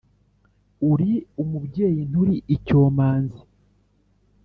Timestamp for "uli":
0.91-1.11